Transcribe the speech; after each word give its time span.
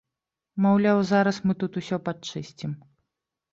Маўляў, 0.65 0.97
зараз 1.11 1.37
мы 1.45 1.53
тут 1.65 1.71
усё 1.83 2.01
падчысцім. 2.09 2.77